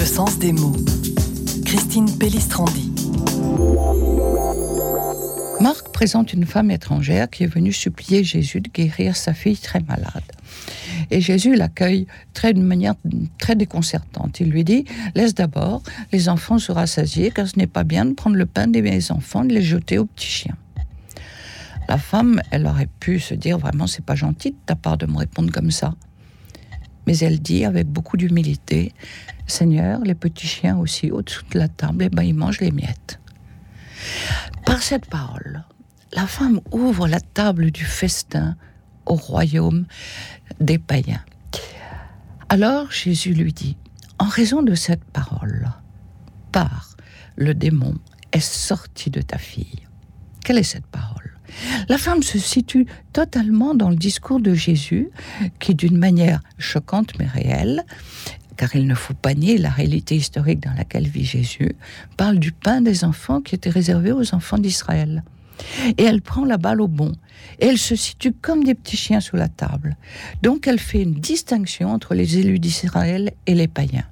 [0.00, 0.74] Le sens des mots.
[1.66, 2.90] Christine Pellistrandi.
[5.60, 9.80] Marc présente une femme étrangère qui est venue supplier Jésus de guérir sa fille très
[9.80, 10.24] malade.
[11.10, 12.94] Et Jésus l'accueille très, d'une manière
[13.36, 14.40] très déconcertante.
[14.40, 18.14] Il lui dit Laisse d'abord les enfants se rassasier, car ce n'est pas bien de
[18.14, 20.56] prendre le pain des enfants, de les jeter aux petits chiens.
[21.90, 25.04] La femme, elle aurait pu se dire Vraiment, c'est pas gentil de ta part de
[25.04, 25.94] me répondre comme ça.
[27.06, 28.92] Mais elle dit avec beaucoup d'humilité
[29.50, 33.20] Seigneur, les petits chiens aussi au-dessous de la table, eh ben, ils mangent les miettes.
[34.64, 35.64] Par cette parole,
[36.12, 38.56] la femme ouvre la table du festin
[39.06, 39.86] au royaume
[40.60, 41.24] des païens.
[42.48, 43.76] Alors Jésus lui dit,
[44.18, 45.70] en raison de cette parole,
[46.52, 46.96] par
[47.36, 47.94] le démon
[48.32, 49.86] est sorti de ta fille.
[50.44, 51.36] Quelle est cette parole?
[51.88, 55.10] La femme se situe totalement dans le discours de Jésus,
[55.58, 57.84] qui d'une manière choquante mais réelle,
[58.60, 61.74] car il ne faut pas nier la réalité historique dans laquelle vit Jésus,
[62.18, 65.24] parle du pain des enfants qui était réservé aux enfants d'Israël.
[65.96, 67.12] Et elle prend la balle au bon.
[67.58, 69.96] Et elle se situe comme des petits chiens sous la table.
[70.42, 74.04] Donc elle fait une distinction entre les élus d'Israël et les païens.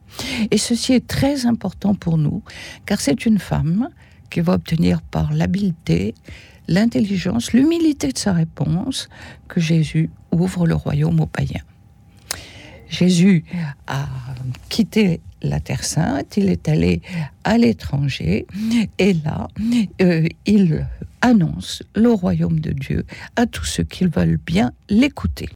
[0.51, 2.43] Et ceci est très important pour nous,
[2.87, 3.91] car c'est une femme
[4.31, 6.15] qui va obtenir par l'habileté,
[6.69, 9.11] l'intelligence, l'humilité de sa réponse,
[9.47, 11.65] que Jésus ouvre le royaume aux païens.
[12.89, 13.45] Jésus
[13.87, 14.07] a
[14.69, 17.01] quitté la Terre Sainte, il est allé
[17.45, 18.47] à l'étranger
[18.99, 19.49] et là,
[20.03, 20.87] euh, il
[21.21, 23.05] annonce le royaume de Dieu
[23.37, 25.47] à tous ceux qui veulent bien l'écouter.